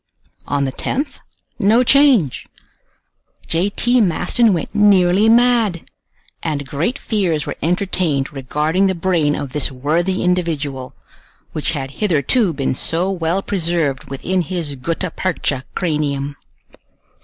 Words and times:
On 0.47 0.65
the 0.65 0.71
10th, 0.71 1.19
no 1.59 1.83
change! 1.83 2.47
J. 3.45 3.69
T. 3.69 4.01
Maston 4.01 4.51
went 4.51 4.73
nearly 4.73 5.29
mad, 5.29 5.87
and 6.41 6.67
great 6.67 6.97
fears 6.97 7.45
were 7.45 7.53
entertained 7.61 8.33
regarding 8.33 8.87
the 8.87 8.95
brain 8.95 9.35
of 9.35 9.53
this 9.53 9.71
worthy 9.71 10.23
individual, 10.23 10.95
which 11.51 11.73
had 11.73 11.91
hitherto 12.01 12.51
been 12.51 12.73
so 12.73 13.11
well 13.11 13.43
preserved 13.43 14.05
within 14.05 14.41
his 14.41 14.73
gutta 14.73 15.11
percha 15.11 15.65
cranium. 15.75 16.35